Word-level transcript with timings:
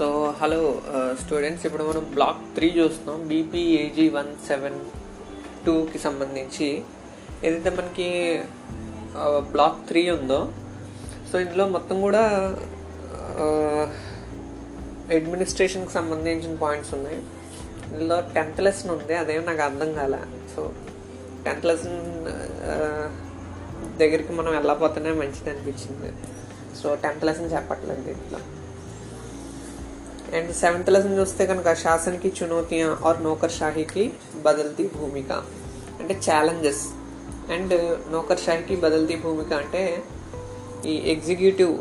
So 0.00 0.06
hello 0.40 0.58
students 1.20 1.62
uh, 1.62 1.68
ఇప్పుడు 1.68 1.84
మనం 1.88 2.04
black 2.14 2.38
three 2.56 2.68
చూస్తున్నాం. 2.76 3.16
బీపీఏజీ 3.30 4.04
వన్ 4.14 4.30
సెవెన్ 4.46 4.78
టూకి 5.64 5.98
సంబంధించి. 6.04 6.68
ఏదైతే 7.46 7.70
మనకి 7.78 8.06
uh, 9.22 9.40
బ్లాక్ 9.54 9.80
త్రీ 9.88 10.02
ఉందో 10.14 10.38
సో 11.30 11.34
ఇందులో 11.44 11.64
మొత్తం 11.74 11.96
కూడా 12.06 12.22
uh, 13.44 13.84
అడ్మినిస్ట్రేషన్కి 15.16 15.92
సంబంధించిన 15.98 16.54
పాయింట్స్ 16.64 16.92
ఉన్నాయి. 16.98 17.20
ఇందులో 17.90 18.18
టెన్త్ 18.36 18.62
లెసన్ 18.66 18.92
ఉంది. 18.96 19.16
అదేం 19.22 19.44
నాకు 19.50 19.62
అర్థం 19.68 19.92
కాల. 19.98 20.18
సో 20.54 20.64
టెన్త్ 21.48 21.68
లెసన్ 21.70 22.00
దగ్గరికి 24.02 24.32
మనం 24.40 24.50
వెళ్ళకపోతేనే 24.58 25.12
మంచిది 25.20 25.52
అనిపించింది. 25.54 26.12
సో 26.80 26.88
టెన్త్ 27.04 27.26
లెసన్ 27.30 27.52
చెప్పట్లేదు 27.56 28.04
దీంట్లో. 28.08 28.40
అండ్ 30.36 30.50
సెవెంత్ 30.60 30.90
లెసన్ 30.94 31.16
చూస్తే 31.20 31.42
కనుక 31.50 31.68
శాసనకి 31.84 32.28
చునౌతియా 32.38 32.88
ఆర్ 33.08 33.18
నౌకర్షాహికి 33.26 34.04
బదల్తీ 34.46 34.84
భూమిక. 34.96 35.30
అంటే 36.00 36.14
ఛాలెంజెస్ 36.26 36.82
అండ్ 37.54 37.74
నౌకర్షాహికి 38.12 38.74
బదల్తీ 38.84 39.16
భూమిక 39.24 39.52
అంటే 39.62 39.82
ఈ 40.90 40.94
ఎగ్జిక్యూటివ్ 41.14 41.74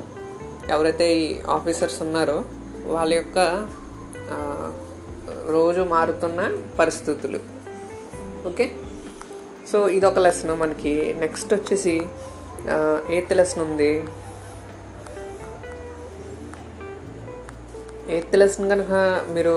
ఎవరైతే 0.76 1.06
ఈ 1.20 1.28
ఆఫీసర్స్ 1.58 2.00
ఉన్నారో 2.06 2.38
వాళ్ళ 2.96 3.12
యొక్క 3.20 3.38
రోజు 5.56 5.82
మారుతున్న 5.94 6.40
పరిస్థితులు. 6.80 7.40
ఓకే 8.50 8.66
సో 9.72 9.78
ఇదొక 9.98 10.20
లెసన్ 10.26 10.54
మనకి. 10.64 10.94
నెక్స్ట్ 11.24 11.52
వచ్చేసి 11.54 11.96
ఎయిత్ 13.16 13.34
లెసన్ 13.40 13.64
ఉంది. 13.68 13.92
ఎయిత్ 18.16 18.36
లెసన్ 18.42 18.70
కనుక 18.74 18.94
మీరు 19.36 19.56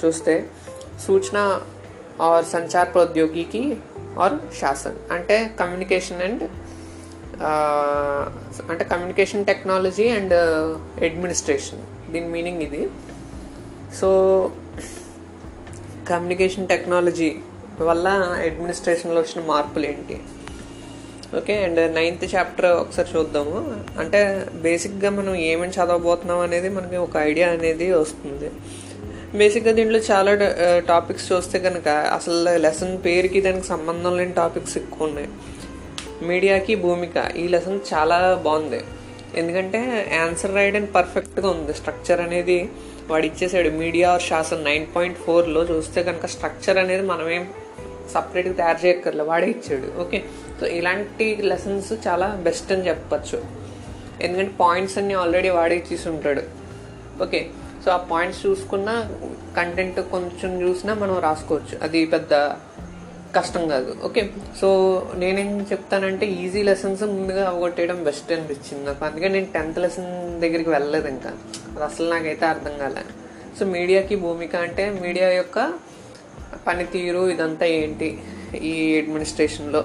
చూస్తే 0.00 0.34
సూచన 1.06 1.38
ఆర్ 2.28 2.44
సంచార్ 2.54 2.90
ప్రౌద్యోగికి 2.94 3.62
ఆర్ 4.24 4.36
శాసన్. 4.60 4.98
అంటే 5.14 5.36
కమ్యూనికేషన్ 5.60 6.20
అండ్ 6.26 6.44
అంటే 8.70 8.84
కమ్యూనికేషన్ 8.92 9.44
టెక్నాలజీ 9.50 10.06
అండ్ 10.18 10.34
అడ్మినిస్ట్రేషన్. 11.08 11.82
దీని 12.12 12.28
మీనింగ్ 12.34 12.62
ఇది. 12.66 12.82
సో 14.00 14.08
కమ్యూనికేషన్ 16.12 16.70
టెక్నాలజీ 16.72 17.30
వల్ల 17.88 18.08
అడ్మినిస్ట్రేషన్లో 18.46 19.20
వచ్చిన 19.20 19.40
మార్పులు 19.52 19.86
ఏంటి 19.92 20.16
ఓకే 21.38 21.54
అండ్ 21.64 21.80
నైన్త్ 21.94 22.24
చాప్టర్ 22.34 22.66
ఒకసారి 22.82 23.08
చూద్దాము. 23.14 23.58
అంటే 24.00 24.20
బేసిక్గా 24.64 25.10
మనం 25.18 25.34
ఏమేమి 25.50 25.74
చదవబోతున్నాం 25.76 26.40
అనేది 26.46 26.68
మనకి 26.76 26.98
ఒక 27.06 27.14
ఐడియా 27.30 27.48
అనేది 27.56 27.86
వస్తుంది. 28.02 28.48
బేసిక్గా 29.40 29.72
దీంట్లో 29.78 30.00
చాలా 30.10 30.32
టాపిక్స్ 30.90 31.26
చూస్తే 31.32 31.58
కనుక 31.66 31.88
అసలు 32.16 32.36
లెసన్ 32.64 32.94
పేరుకి 33.06 33.40
దానికి 33.46 33.66
సంబంధం 33.72 34.12
లేని 34.18 34.34
టాపిక్స్ 34.42 34.76
ఎక్కువ 34.82 35.08
ఉన్నాయి. 35.08 35.28
మీడియాకి 36.30 36.74
భూమిక 36.84 37.16
ఈ 37.42 37.46
లెసన్ 37.54 37.80
చాలా 37.92 38.18
బాగుంది. 38.46 38.80
ఎందుకంటే 39.40 39.80
ఆన్సర్ 40.24 40.54
రాయడం 40.56 40.84
పర్ఫెక్ట్గా 40.96 41.48
ఉంది. 41.56 41.72
స్ట్రక్చర్ 41.80 42.20
అనేది 42.26 42.58
వాడు 43.10 43.26
ఇచ్చేసాడు. 43.30 43.70
మీడియా 43.82 44.08
ఆర్ 44.14 44.24
శాసన్ 44.30 44.64
నైన్ 44.70 44.86
పాయింట్ 44.94 45.18
ఫోర్లో 45.24 45.62
చూస్తే 45.72 46.02
కనుక 46.08 46.26
స్ట్రక్చర్ 46.34 46.78
అనేది 46.82 47.04
మనమేం 47.12 47.44
సపరేట్గా 48.12 48.54
తయారు 48.54 48.86
చేయక్కర్లేదు 48.86 49.28
వాడే 49.28 49.46
ఇచ్చాడు. 49.46 50.00
ఓకే? 50.00 50.24
సో 50.60 50.66
ఇలాంటి 50.66 51.36
లెసన్స్ 51.36 51.92
చాలా 52.08 52.26
బెస్ట్ 52.26 52.72
అని 52.72 52.88
చెప్పచ్చు. 52.88 53.44
ఎందుకంటే 54.20 54.50
పాయింట్స్ 54.60 54.98
అన్నీ 54.98 55.14
ఆల్రెడీ 55.14 55.48
వాడే 55.48 55.76
ఇచ్చేసి 55.76 56.08
ఉంటాడు. 56.08 56.42
ఓకే? 57.22 57.50
సో 57.84 57.90
ఆ 57.90 57.96
పాయింట్స్ 57.96 58.46
చూసుకున్న 58.46 59.10
కంటెంట్ 59.56 60.00
కొంచెం 60.00 60.62
చూసినా 60.62 60.94
మనం 60.94 61.18
రాసుకోవచ్చు. 61.18 61.78
అది 61.82 62.06
పెద్ద 62.06 62.34
కష్టం 63.36 63.68
కాదు. 63.68 63.96
ఓకే? 64.04 64.30
సో 64.60 65.02
నేనేం 65.14 65.66
చెప్తానంటే 65.72 66.26
ఈజీ 66.26 66.62
లెసన్స్ 66.62 67.02
ముందుగా 67.02 67.48
అవగొట్టేయడం 67.48 68.04
బెస్ట్ 68.04 68.32
అనిపించింది 68.32 68.86
నాకు. 68.86 69.04
అందుకే 69.04 69.28
నేను 69.28 69.46
టెన్త్ 69.54 69.78
లెసన్ 69.78 70.40
దగ్గరికి 70.40 70.70
వెళ్ళలేదు 70.70 71.08
ఇంకా. 71.08 71.30
అది 71.74 71.84
అసలు 71.84 72.10
నాకైతే 72.10 72.46
అర్థం 72.46 72.78
కాలే. 72.78 73.02
సో 73.58 73.64
మీడియాకి 73.64 74.16
భూమిక 74.16 74.56
అంటే 74.56 74.98
మీడియా 75.02 75.28
యొక్క 75.28 75.72
పనితీరు 76.66 77.22
ఇదంతా 77.34 77.66
ఏంటి 77.80 78.08
ఈ 78.70 78.74
అడ్మినిస్ట్రేషన్లో 79.00 79.82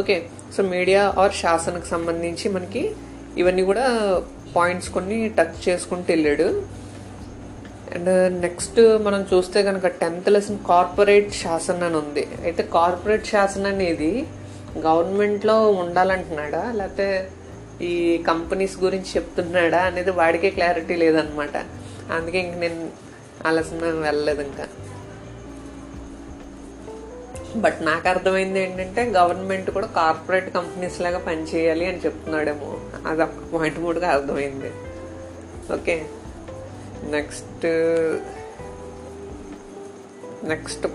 ఓకే 0.00 0.16
సో 0.54 0.60
మీడియా 0.74 1.02
ఆర్ 1.22 1.34
శాసనకు 1.42 1.88
సంబంధించి 1.94 2.46
మనకి 2.56 2.82
ఇవన్నీ 3.40 3.62
కూడా 3.70 3.86
పాయింట్స్ 4.56 4.90
కొన్ని 4.96 5.18
టచ్ 5.38 5.58
చేసుకుంటూ 5.66 6.08
వెళ్ళాడు. 6.12 6.48
అండ్ 7.94 8.10
నెక్స్ట్ 8.44 8.78
uh, 8.80 8.96
మనం 9.06 9.20
చూస్తే 9.30 9.58
కనుక 9.68 9.86
టెన్త్ 10.02 10.28
లెసన్ 10.34 10.58
కార్పొరేట్ 10.70 11.30
శాసన 11.42 11.82
అని 11.88 11.96
ఉంది. 12.02 12.24
అయితే 12.46 12.62
కార్పొరేట్ 12.76 13.24
శాసన 13.32 13.66
అనేది 13.74 14.10
గవర్నమెంట్లో 14.86 15.56
ఉండాలంటున్నాడా? 15.82 16.62
లేకపోతే 16.78 17.08
ఈ 17.90 17.92
కంపెనీస్ 18.30 18.76
గురించి 18.84 19.10
చెప్తున్నాడా 19.16 19.80
అనేది 19.90 20.12
వాడికే 20.20 20.50
క్లారిటీ 20.58 20.96
లేదనమాట 21.02 21.56
అందుకే 22.16 22.38
ఇంక 22.46 22.56
నేను 22.64 22.80
ఆ 23.46 23.50
లెసన్ 23.56 23.82
వెళ్ళలేదు 24.08 24.42
ఇంకా. 24.48 24.66
బట్ 27.56 27.82
నాకు 27.82 28.08
అర్థమైంది 28.08 28.60
ఏంటంటే 28.60 29.04
గవర్నమెంట్ 29.04 29.70
కూడా 29.70 29.86
కార్పొరేట్ 29.86 30.54
కంపెనీస్ 30.54 31.00
లాగా 31.00 31.18
పనిచేయాలి 31.18 31.86
అని 31.86 31.98
చెప్తున్నాడేమో. 31.98 32.80
అది 33.06 33.22
ఒక 33.22 33.28
పాయింట్ 33.28 33.78
మూడుగా 33.78 34.08
అర్థమైంది. 34.08 34.72
Okay. 35.74 36.06
Next 37.02 37.66
next 40.44 40.86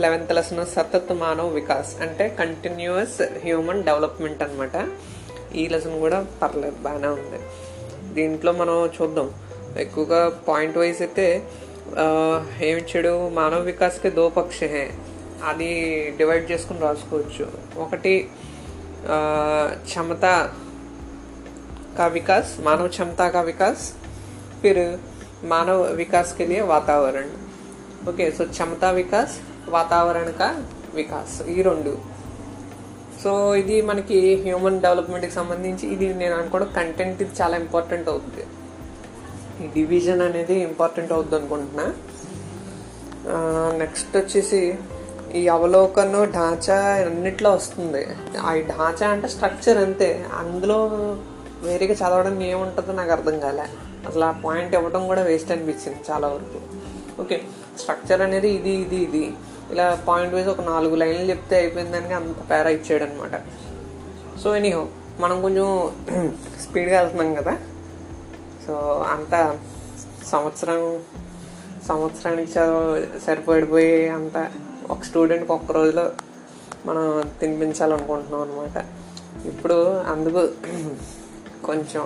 eleventh 0.00 0.32
lesson 0.32 0.66
సతత్ 0.66 1.12
మానవ్ 1.12 1.54
వికాస్. 1.54 2.00
అంటే 2.00 2.28
కంటిన్యూస్ 2.28 3.22
హ్యూమన్ 3.22 3.82
డెవలప్మెంట్ 3.82 4.42
అనమాట 4.42 4.88
ఈ 5.54 5.68
లెసన్ 5.68 5.98
కూడా 5.98 6.26
పర్లేదు 6.42 6.76
బాగానే 6.76 7.08
ఉంది. 7.08 7.40
దీంట్లో 8.14 8.52
మనం 8.52 8.90
చూద్దాం. 9.02 9.30
ఎక్కువగా 9.78 10.28
పాయింట్ 10.48 10.78
వైజ్ 10.78 11.02
అయితే 11.02 11.42
ఏమిచ్చాడు 12.67 13.13
మానవ 13.39 13.61
వికాస్కి 13.63 14.09
దో 14.17 14.25
పక్ష 14.37 14.59
హే 14.73 14.83
అది 15.49 15.69
డివైడ్ 16.19 16.45
చేసుకుని 16.51 16.81
రాసుకోవచ్చు 16.87 17.45
ఒకటి 17.85 18.13
క్షమత 19.85 20.25
का 21.93 22.05
विकास 22.09 22.57
मानव 22.61 22.87
क्षमता 22.89 23.25
का 23.29 23.41
विकास 23.43 23.79
फिर 24.61 24.77
मानव 25.45 25.79
विकास 25.95 26.27
के 26.37 26.45
लिए 26.45 26.61
वातावरण 26.71 27.29
ఓకే 28.09 28.25
సో 28.37 28.43
క్షమతా 28.45 28.87
వికాస్ 28.91 29.33
వాతావరణ 29.73 30.29
కా 30.37 30.47
వికాస్ 30.95 31.33
ఈ 31.47 31.57
రెండు 31.61 31.91
సో 33.21 33.31
ఇది 33.55 33.75
మనకి 33.81 34.19
హ్యూమన్ 34.45 34.79
డెవలప్మెంట్కి 34.85 35.35
సంబంధించి 35.35 35.85
ఇది 35.95 36.07
నేను 36.13 36.35
అనుకోవడం 36.39 36.69
కంటెంట్ 36.77 37.19
ఇది 37.23 37.33
చాలా 37.41 37.55
ఇంపార్టెంట్ 37.63 38.07
అవుతుంది 38.09 38.45
ఈ 39.62 39.66
డివిజన్ 39.76 40.22
అనేది 40.28 40.56
ఇంపార్టెంట్ 40.68 41.12
అవుద్ది 41.16 41.36
అనుకుంటున్నా 41.38 41.86
నెక్స్ట్ 43.82 44.12
వచ్చేసి 44.20 44.60
ఈ 45.38 45.42
అవలోకనం 45.54 46.24
ఢాంచా 46.36 46.76
అన్నిట్లో 47.06 47.50
వస్తుంది. 47.56 48.02
ఆ 48.48 48.50
ఢాంచా 48.72 49.06
అంటే 49.14 49.28
స్ట్రక్చర్ 49.34 49.78
అంతే. 49.84 50.08
అందులో 50.40 50.78
వేరేగా 51.64 51.94
చదవడం 52.02 52.36
ఏముంటుందో 52.50 52.92
నాకు 53.00 53.12
అర్థం 53.16 53.36
కాలే. 53.44 53.66
అసలు 54.08 54.24
ఆ 54.30 54.32
పాయింట్ 54.44 54.74
ఇవ్వడం 54.78 55.02
కూడా 55.10 55.22
వేస్ట్ 55.28 55.50
అనిపించింది 55.54 56.00
చాలా 56.10 56.26
వరకు. 56.34 56.58
ఓకే 57.22 57.36
స్ట్రక్చర్ 57.80 58.22
అనేది 58.26 58.48
ఇది 58.58 58.74
ఇది 58.84 58.98
ఇది. 59.06 59.24
ఇలా 59.72 59.86
పాయింట్ 60.08 60.34
వైజ్ 60.36 60.50
ఒక 60.54 60.64
నాలుగు 60.72 60.96
లైన్లు 61.02 61.26
చెప్తే 61.32 61.54
అయిపోయిందని 61.62 62.14
అంత 62.20 62.40
పేరా 62.50 62.70
ఇచ్చాడు 62.76 63.04
అనమాట 63.08 63.36
సో 64.42 64.48
ఎనీహో 64.58 64.84
మనం 65.24 65.36
కొంచెం 65.46 65.66
స్పీడ్గా 66.64 66.96
వెళ్తున్నాం 67.00 67.32
కదా. 67.40 67.54
సో 68.66 68.76
అంత 69.08 69.34
సంవత్సరం 70.30 70.80
సంవత్సరానికి 71.88 72.52
చదువు 72.52 72.84
సరిపడిపోయి 73.18 74.08
అంత 74.08 74.36
ఒక 74.90 75.00
స్టూడెంట్కి 75.02 75.52
ఒక్క 75.52 75.72
రోజులో 75.72 76.06
మనం 76.86 77.04
తినిపించాలనుకుంటున్నాం 77.40 78.42
అనమాట 78.42 78.76
ఇప్పుడు 79.46 79.78
అందుకు 80.08 80.42
కొంచెం 81.64 82.04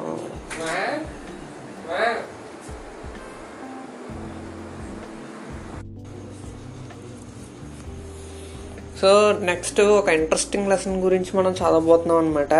సో 9.00 9.10
నెక్స్ట్ 9.40 9.80
ఒక 9.80 10.08
ఇంట్రెస్టింగ్ 10.10 10.68
లెసన్ 10.68 11.02
గురించి 11.02 11.30
మనం 11.36 11.52
చదవబోతున్నాం 11.52 12.18
అనమాట 12.18 12.54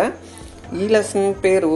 ఈ 0.75 0.87
లెసన్ 0.87 1.33
పేరు 1.43 1.73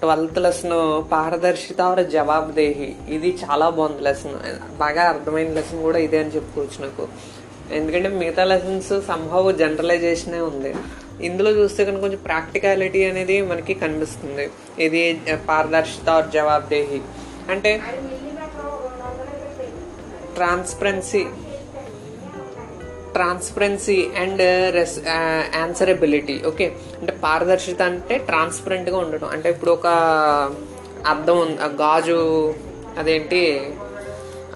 ట్వెల్త్ 0.00 0.38
లెసన్ 0.44 0.74
పారదర్శిత 1.12 1.80
ఆర్ 1.90 2.02
జవాబుదేహి 2.16 2.88
ఇది 3.16 3.30
చాలా 3.42 3.66
బాగుంది 3.76 4.02
లెసన్. 4.08 4.36
బాగా 4.82 5.02
అర్థమైన 5.12 5.50
లెసన్ 5.58 5.82
కూడా 5.86 5.98
ఇదే 6.06 6.18
అని 6.24 6.34
చెప్పుకోవచ్చు 6.36 6.78
నాకు. 6.86 7.04
ఎందుకంటే 7.78 8.08
మిగతా 8.20 8.44
లెసన్స్ 8.52 8.92
సంభవ్ 9.10 9.48
జనరలైజేషనే 9.62 10.40
ఉంది. 10.50 10.72
ఇందులో 11.28 11.50
చూస్తే 11.58 11.82
కనుక 11.88 12.00
కొంచెం 12.06 12.20
ప్రాక్టికాలిటీ 12.28 13.00
అనేది 13.10 13.36
మనకి 13.50 13.74
కనిపిస్తుంది. 13.82 14.44
ఇది 14.86 15.02
పారదర్శిత 15.48 16.08
ఆర్ 16.16 16.28
జవాబుదేహి 16.36 17.00
అంటే 17.52 17.72
ట్రాన్స్పరెన్సీ 20.36 21.24
ట్రాన్స్పరెన్సీ 23.16 23.98
అండ్ 24.22 24.42
రెస్ 24.76 24.96
ఆన్సరబిలిటీ 25.62 26.36
ఓకే 26.50 26.66
అంటే 27.00 27.12
పారదర్శిత 27.24 27.82
అంటే 27.90 28.16
ట్రాన్స్పరెంట్గా 28.30 28.98
ఉండడం 29.04 29.28
అంటే 29.34 29.48
ఇప్పుడు 29.54 29.72
ఒక 29.78 29.86
అర్థం 31.12 31.36
ఉంది. 31.44 31.58
ఆ 31.66 31.68
గాజు 31.82 32.18
అదేంటి? 33.00 33.42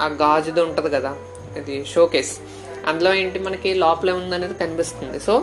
ఆ 0.05 0.07
గాజుది 0.23 0.61
ఉంటుంది 0.69 0.91
కదా? 0.97 1.13
ఇది 1.61 1.75
షోకేస్ 1.95 2.33
అందులో 2.89 3.11
ఏంటి? 3.23 3.39
మనకి 3.47 3.71
లోపల 3.85 4.11
ఉందనేది 4.21 4.55
కనిపిస్తుంది. 4.55 5.19
సో 5.27 5.35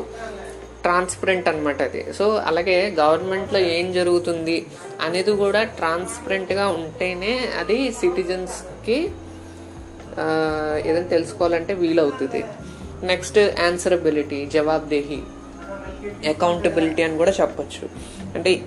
ట్రాన్స్పరెంట్ 0.86 1.48
అనమాట 1.52 1.80
అది. 1.90 2.02
సో 2.18 2.26
అలాగే 2.50 2.78
గవర్నమెంట్లో 3.00 3.60
ఏం 3.78 3.88
జరుగుతుంది 3.98 4.58
అనేది 5.06 5.32
కూడా 5.44 5.62
ట్రాన్స్పరెంట్గా 5.80 6.66
ఉంటేనే 6.80 7.34
అది 7.62 7.78
సిటిజన్స్కి 8.00 8.98
ఏదైనా 10.88 11.08
తెలుసుకోవాలంటే 11.16 11.74
వీలవుతుంది. 11.82 12.42
Next 13.04 13.40
answerability 13.40 14.46
జవాబ్దేహి. 14.46 15.22
అకౌంటబిలిటీ 16.30 17.04
అని 17.04 17.18
కూడా 17.18 17.32
చెప్పచ్చు. 17.32 17.90
అంటే 18.36 18.62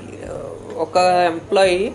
ఒక 0.76 0.96
ఎంప్లాయీ 1.32 1.92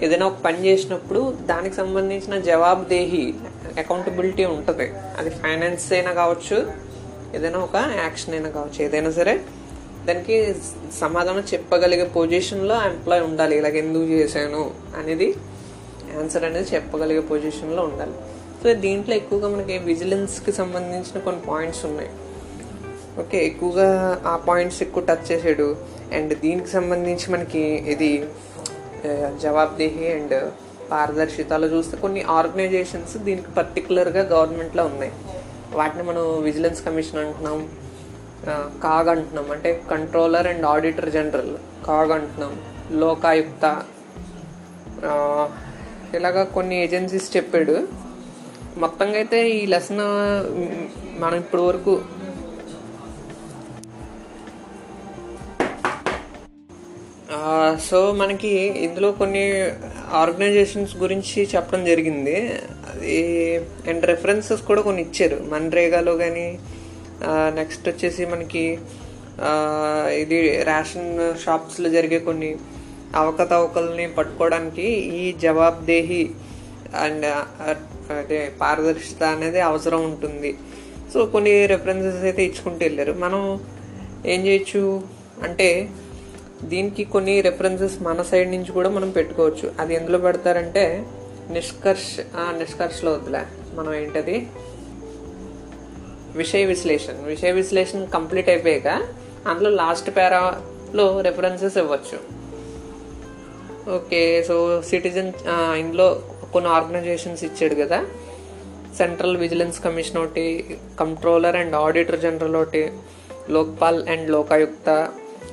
ఏదైనా 0.00 0.26
ఒక 0.26 0.38
పని 0.44 0.66
చేసినప్పుడు 0.66 1.36
దానికి 1.40 1.74
సంబంధించిన 1.74 2.40
జవాబుదేహి 2.40 3.34
అకౌంటబిలిటీ 3.78 4.44
ఉంటుంది. 4.44 4.92
అది 5.18 5.30
ఫైనాన్స్ 5.30 5.92
అయినా 5.92 6.12
కావచ్చు 6.12 6.72
ఏదైనా 7.34 7.58
ఒక 7.58 7.76
యాక్షన్ 7.76 8.34
అయినా 8.34 8.50
కావచ్చు 8.50 8.84
ఏదైనా 8.84 9.10
సరే. 9.10 9.40
దానికి 10.04 10.54
సమాధానం 11.00 11.44
చెప్పగలిగే 11.54 12.04
పొజిషన్లో 12.04 12.74
ఎంప్లాయ్ 12.74 12.92
ఎంప్లాయీ 12.92 13.22
ఉండాలి. 13.22 13.58
ఇలాగ 13.58 13.76
ఎందుకు 13.76 14.04
చేశాను 14.04 14.70
అనేది 14.98 15.34
ఆన్సర్ 16.18 16.44
అనేది 16.44 16.74
చెప్పగలిగే 16.74 17.20
పొజిషన్లో 17.20 17.82
ఉండాలి. 17.82 18.12
సో 18.62 18.72
దీంట్లో 18.82 19.14
ఎక్కువగా 19.20 19.48
మనకి 19.52 19.76
విజిలెన్స్కి 19.90 20.52
సంబంధించిన 20.58 21.20
కొన్ని 21.26 21.40
పాయింట్స్ 21.48 21.80
ఉన్నాయి. 21.88 22.10
ఓకే 23.20 23.38
ఎక్కువగా 23.46 23.86
ఆ 24.32 24.34
పాయింట్స్ 24.48 24.80
ఎక్కువ 24.84 25.02
టచ్ 25.08 25.24
చేసాడు. 25.30 25.66
అండ్ 26.16 26.32
దీనికి 26.44 26.70
సంబంధించి 26.76 27.26
మనకి 27.34 27.62
ఇది 27.94 28.10
జవాబ్దేహి 29.44 30.06
అండ్ 30.16 30.34
పారదర్శితలో 30.90 31.66
చూస్తే 31.74 31.94
కొన్ని 32.04 32.22
ఆర్గనైజేషన్స్ 32.38 33.14
దీనికి 33.28 33.50
పర్టికులర్గా 33.58 34.22
గవర్నమెంట్లో 34.32 34.82
ఉన్నాయి. 34.90 35.12
వాటిని 35.78 36.04
మనం 36.10 36.24
విజిలెన్స్ 36.48 36.82
కమిషన్ 36.86 37.20
అంటున్నాం 37.24 37.58
కాగ్ 38.84 39.08
అంటున్నాం. 39.14 39.46
అంటే 39.54 39.70
controller 39.92 40.48
and 40.52 40.64
auditor 40.72 41.10
general 41.16 41.52
CAG 41.88 42.12
అంటున్నాం. 42.18 42.54
లోకాయుక్త 43.02 43.64
ఇలాగా 46.18 46.42
కొన్ని 46.56 46.76
ఏజెన్సీస్ 46.84 47.28
చెప్పాడు. 47.36 47.76
మొత్తంగా 48.80 49.16
అయితే 49.16 49.38
ఈ 49.50 49.60
లెసన్ 49.66 50.02
మనం 51.22 51.36
ఇప్పటి 51.42 51.62
వరకు 51.62 51.94
సో 57.86 57.98
మనకి 58.12 58.50
ఇందులో 58.86 59.08
కొన్ని 59.12 59.44
ఆర్గనైజేషన్స్ 60.20 60.92
గురించి 60.96 61.38
చెప్పడం 61.52 61.82
జరిగింది. 61.84 62.36
అది 62.90 63.14
అండ్ 63.90 64.04
రెఫరెన్సెస్ 64.10 64.62
కూడా 64.62 64.82
కొన్ని 64.88 65.02
ఇచ్చారు. 65.02 65.38
మన్రేగాలో 65.52 66.14
కానీ 66.16 66.46
నెక్స్ట్ 67.58 67.88
వచ్చేసి 67.88 68.22
మనకి 68.26 68.64
ఇది 70.22 70.38
రేషన్ 70.70 71.10
షాప్స్లో 71.44 71.90
జరిగే 71.90 72.18
కొన్ని 72.18 72.50
అవకతవకల్ని 73.16 74.06
పట్టుకోవడానికి 74.18 74.86
ఈ 75.22 75.24
జవాబ్దేహి 75.44 76.22
అండ్ 76.94 77.26
అదే 78.12 78.52
పారదర్శిత 78.60 79.22
అనేది 79.22 79.60
అవసరం 79.60 80.04
ఉంటుంది. 80.04 80.58
సో 81.14 81.26
కొన్ని 81.26 81.66
రెఫరెన్సెస్ 81.66 82.24
అయితే 82.24 82.44
ఇచ్చుకుంటూ 82.44 82.84
వెళ్ళారు. 82.84 83.12
మనం 83.12 83.60
ఏం 84.26 84.46
చేయొచ్చు 84.46 85.02
అంటే 85.42 85.88
దీనికి 86.62 87.04
కొన్ని 87.04 87.40
రెఫరెన్సెస్ 87.40 88.02
మన 88.02 88.22
సైడ్ 88.22 88.50
నుంచి 88.50 88.72
కూడా 88.72 88.88
మనం 88.88 89.10
పెట్టుకోవచ్చు. 89.10 89.72
అది 89.80 89.94
ఎందులో 89.94 90.18
పెడతారంటే 90.18 91.04
నిష్కర్ష్ 91.50 92.20
నిష్కర్షలో 92.38 93.12
వద్దులే. 93.12 93.42
మనం 93.74 93.94
ఏంటది? 93.94 94.48
విషయ 96.36 96.64
విశ్లేషణ. 96.64 97.12
విషయ 97.24 97.50
విశ్లేషణ 97.50 98.04
కంప్లీట్ 98.04 98.48
అయిపోయాక 98.48 99.02
అందులో 99.46 99.70
లాస్ట్ 99.70 100.10
పేరాలో 100.16 101.20
రెఫరెన్సెస్ 101.20 101.78
ఇవ్వచ్చు. 101.78 102.42
ఓకే 103.90 104.44
సో 104.48 104.82
సిటిజన్ 104.82 105.32
ఇందులో 105.48 106.22
కొన్ని 106.52 106.70
ఆర్గనైజేషన్స్ 106.70 107.44
ఇచ్చాడు 107.44 107.74
కదా. 107.74 108.06
సెంట్రల్ 108.96 109.36
విజిలెన్స్ 109.36 109.80
కమిషన్ 109.80 110.18
ఒకటి 110.18 110.78
కంట్రోలర్ 111.00 111.56
అండ్ 111.56 111.74
ఆడిటర్ 111.74 112.20
జనరల్ 112.20 112.56
ఒకటి 112.56 112.92
లోక్పాల్ 113.50 114.08
అండ్ 114.08 114.30
లోకాయుక్త 114.30 115.08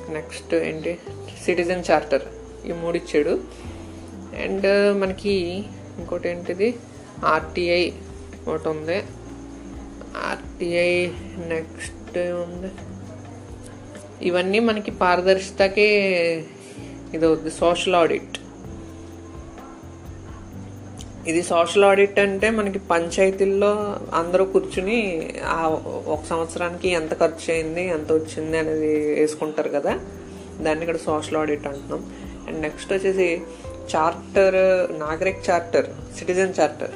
నెక్స్ట్ 0.08 0.54
ఏంటి? 0.54 0.98
సిటిజన్ 1.44 1.84
చార్టర్ 1.90 2.22
ఈ 2.66 2.72
మూడు 2.72 2.96
ఇచ్చాడు. 2.96 3.40
అండ్ 4.42 5.00
మనకి 5.00 5.64
ఇంకోటి 5.98 6.28
ఏంటిది? 6.28 6.76
ఆర్టీఐ 7.24 7.90
ఒకటి 8.48 8.68
ఉంది. 8.68 8.96
ఆర్టీఐ 10.16 11.06
నెక్స్ట్ 11.36 12.18
ఉంది. 12.18 12.72
ఇవన్నీ 14.26 14.58
మనకి 14.58 14.90
పారదర్శకతకి 14.90 15.82
ఇది 17.14 17.26
అవుద్ది 17.26 17.50
సోషల్ 17.50 17.94
ఆడిట్. 17.94 18.39
ఇది 21.26 21.42
సోషల్ 21.42 21.84
ఆడిట్ 21.84 22.18
అంటే 22.18 22.50
మనకి 22.50 22.78
పంచాయతీల్లో 22.78 23.96
అందరూ 24.14 24.44
కూర్చుని 24.44 25.32
ఆ 25.44 25.68
ఒక 26.06 26.20
సంవత్సరానికి 26.30 26.88
ఎంత 26.88 27.20
ఖర్చు 27.20 27.52
అయింది 27.52 27.88
ఎంత 27.88 28.12
వచ్చింది 28.12 28.58
అనేది 28.58 29.14
వేసుకుంటారు 29.20 29.68
కదా. 29.68 30.00
దాన్ని 30.60 30.84
ఇక్కడ 30.84 30.96
సోషల్ 30.96 31.36
ఆడిట్ 31.36 31.66
అంటున్నాం. 31.66 32.12
అండ్ 32.48 32.60
నెక్స్ట్ 32.60 32.92
వచ్చేసి 32.92 33.42
చార్టర్ 33.96 34.54
నాగరిక్ 35.00 35.50
చార్టర్ 35.50 35.86
సిటిజన్ 36.18 36.54
చార్టర్. 36.60 36.90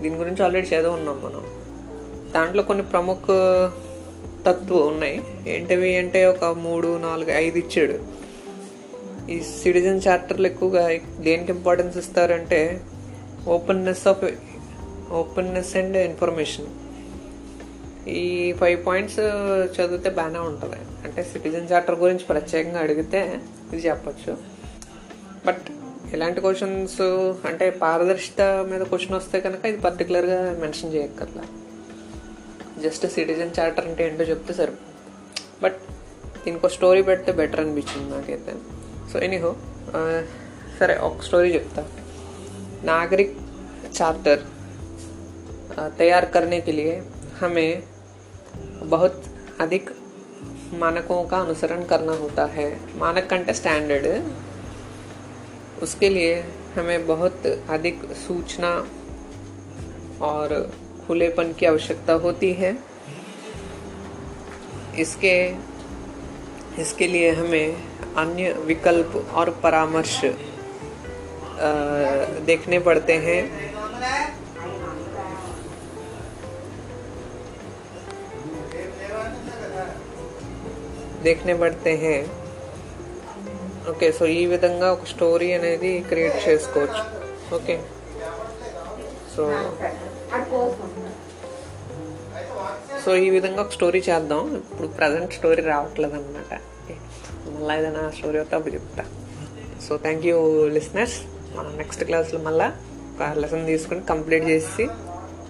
దీని 0.00 0.14
గురించి 0.14 0.44
ఆల్రెడీ 0.44 0.66
చదివి 0.66 0.88
ఉన్నాం 0.88 1.20
మనం. 1.24 1.44
దాంట్లో 2.34 2.62
కొన్ని 2.62 2.84
ప్రముఖ 2.84 3.26
తత్వం 4.46 4.86
ఉన్నాయి. 4.86 5.22
ఏంటివి 5.46 5.96
అంటే 5.96 6.26
ఒక 6.26 6.44
మూడు 6.44 6.98
నాలుగు 6.98 7.30
ఐదు 7.30 7.58
ఇచ్చాడు. 7.58 7.98
ఈ 9.30 9.40
సిటిజన్ 9.40 10.00
చార్టర్లు 10.08 10.46
ఎక్కువగా 10.46 10.96
దేనికి 11.20 11.52
ఇంపార్టెన్స్ 11.52 11.98
ఇస్తారంటే 11.98 12.80
openness 13.54 14.08
of 14.08 14.22
openness 15.20 15.76
and 15.76 15.96
information 15.96 16.68
ఈ 18.08 18.52
ఫైవ్ 18.60 18.78
పాయింట్స్ 18.86 19.18
uh, 19.18 19.64
చదివితే 19.74 20.10
బాగానే 20.18 20.38
ఉంటుంది. 20.38 20.78
అంటే 21.04 21.20
సిటిజన్ 21.32 21.68
చార్టర్ 21.72 21.94
గురించి 21.94 22.24
ప్రత్యేకంగా 22.24 22.80
అడిగితే 22.80 23.20
ఇది 23.72 23.82
చెప్పచ్చు. 23.88 24.32
బట్ 25.46 25.66
ఇలాంటి 26.14 26.40
క్వశ్చన్స్ 26.40 27.00
అంటే 27.50 27.66
పారదర్శిత 27.82 28.40
మీద 28.70 28.82
క్వశ్చన్ 28.82 29.16
వస్తే 29.18 29.40
కనుక 29.40 29.64
ఇది 29.66 29.80
పర్టికులర్గా 29.86 30.38
మెన్షన్ 30.62 30.92
చేయక్కర్లా. 30.94 31.44
జస్ట్ 32.84 33.06
సిటిజన్ 33.06 33.54
చార్టర్ 33.58 33.88
అంటే 33.90 34.04
ఏంటో 34.08 34.24
చెప్తే 34.24 34.54
సరి 34.60 34.76
బట్ 35.62 35.78
దీనికి 36.44 36.66
ఒక 36.66 36.72
స్టోరీ 36.76 37.02
పెడితే 37.02 37.32
బెటర్ 37.32 37.60
అనిపించింది 37.60 38.10
నాకైతే. 38.16 38.54
సో 39.12 39.18
ఎనీహో 39.18 39.54
uh, 39.94 40.20
సరే 40.78 40.96
ఒక 41.08 41.22
స్టోరీ 41.28 41.54
చెప్తాను 41.54 41.99
नागरिक 42.84 43.36
चार्टर 43.94 44.44
तैयार 45.98 46.24
करने 46.24 46.60
के 46.60 46.72
लिए 46.72 47.02
हमें 47.40 47.82
बहुत 48.82 49.22
अधिक 49.60 49.90
मानकों 50.74 51.22
का 51.24 51.38
अनुसरण 51.38 51.84
करना 51.84 52.12
होता 52.12 52.44
है। 52.44 52.68
मानक 52.98 53.26
कंटे 53.30 53.54
स्टैंडर्ड 53.54 54.06
उसके 55.82 56.08
लिए 56.08 56.34
हमें 56.76 57.06
बहुत 57.06 57.46
अधिक 57.46 58.02
सूचना 58.16 58.70
और 60.22 60.70
खुलेपन 61.06 61.52
की 61.52 61.66
आवश्यकता 61.66 62.12
होती 62.12 62.52
है। 62.52 62.76
इसके 64.98 65.36
इसके 66.78 67.06
लिए 67.06 67.30
हमें 67.30 67.68
अन्य 68.16 68.52
विकल्प 68.52 69.16
और 69.34 69.50
परामर्श 69.62 70.20
देखने 72.45 72.79
पड़ते 72.79 73.13
हैं 73.25 73.41
देखने 81.23 81.53
पड़ते 81.61 81.93
हैं 82.01 82.17
ఓకే 83.89 84.07
సో 84.17 84.23
ఈ 84.35 84.43
విధంగా 84.45 84.87
ఒక 84.91 85.05
స్టోరీ 85.05 85.47
అనేది 85.53 85.89
క్రియేట్ 86.09 86.37
చేసుకోవచ్చు 86.45 87.01
ఓకే 87.55 87.75
సో 89.33 89.43
సో 93.03 93.11
ఈ 93.17 93.27
విధంగా 93.29 93.59
ఒక 93.63 93.71
స్టోరీ 93.71 93.99
చేద్దాం 94.07 94.41
ఇప్పుడు 94.61 94.87
ప్రజెంట్ 94.97 95.33
స్టోరీ 95.33 95.63
రావట్లేదు 95.67 96.15
అనమాట 96.19 96.53
మళ్ళీ 97.47 97.75
ఏదైనా 97.75 98.03
స్టోరీ 98.17 98.37
వస్తే 98.39 98.55
అప్పుడు 98.55 98.73
చెప్తా 98.77 99.03
సో 99.87 99.95
థ్యాంక్ 99.97 100.25
యూ 100.29 100.39
లిస్నర్స్ 100.69 101.17
మనం 101.56 101.72
నెక్స్ట్ 101.76 102.04
క్లాస్లో 102.04 102.40
మళ్ళీ 102.40 102.68
ఒక 103.12 103.30
లెసన్ 103.38 103.66
తీసుకొని 103.66 104.02
కంప్లీట్ 104.04 104.44
చేసి 104.44 104.86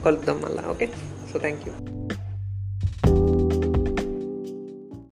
కలుద్దాం 0.05 0.39
మళ్ళీ 0.43 0.65
ఓకే 0.71 0.89
సో 1.33 1.39
థ్యాంక్ 1.39 1.65
యూ 1.69 2.00